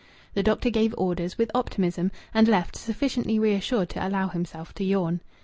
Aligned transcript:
The 0.33 0.41
doctor 0.41 0.71
gave 0.71 0.95
orders, 0.97 1.37
with 1.37 1.51
optimism, 1.53 2.09
and 2.33 2.47
left, 2.47 2.75
sufficiently 2.75 3.37
reassured 3.37 3.89
to 3.89 4.03
allow 4.07 4.29
himself 4.29 4.73
to 4.73 4.83
yawn. 4.83 5.21